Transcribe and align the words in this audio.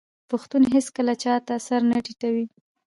پښتون 0.29 0.63
هیڅکله 0.73 1.13
چا 1.23 1.33
ته 1.47 1.55
سر 1.67 1.81
نه 1.91 1.97
ټیټوي. 2.05 2.45